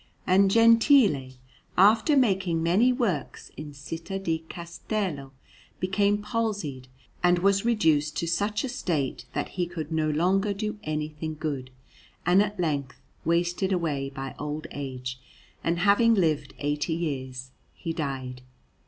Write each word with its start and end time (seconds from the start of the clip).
And 0.25 0.49
Gentile, 0.49 1.33
after 1.77 2.17
making 2.17 2.63
many 2.63 2.91
works 2.91 3.51
in 3.55 3.71
Città 3.71 4.17
di 4.23 4.39
Castello, 4.49 5.31
became 5.79 6.23
palsied, 6.23 6.87
and 7.21 7.37
was 7.37 7.63
reduced 7.65 8.17
to 8.17 8.25
such 8.25 8.63
a 8.63 8.69
state 8.69 9.25
that 9.33 9.49
he 9.49 9.67
could 9.67 9.91
no 9.91 10.09
longer 10.09 10.53
do 10.55 10.79
anything 10.83 11.35
good; 11.39 11.69
and 12.25 12.41
at 12.41 12.59
length, 12.59 12.99
wasted 13.25 13.71
away 13.71 14.09
by 14.09 14.33
old 14.39 14.65
age, 14.71 15.19
and 15.63 15.77
having 15.77 16.15
lived 16.15 16.55
eighty 16.57 16.93
years, 16.93 17.51
he 17.75 17.93
died. 17.93 18.41